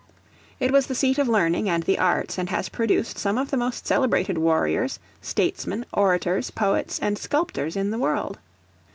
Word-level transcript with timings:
It 0.59 0.71
was 0.71 0.87
the 0.87 0.95
seat 0.95 1.19
of 1.19 1.27
learning 1.27 1.69
and 1.69 1.83
the 1.83 1.99
arts, 1.99 2.39
and 2.39 2.49
has 2.49 2.69
produced 2.69 3.19
some 3.19 3.37
of 3.37 3.51
the 3.51 3.55
most 3.57 3.85
celebrated 3.85 4.35
warriors, 4.39 4.97
statesmen, 5.21 5.85
orators, 5.93 6.49
poets, 6.49 6.97
and 6.99 7.19
sculptors 7.19 7.75
in 7.75 7.91
the 7.91 7.99
world. 7.99 8.39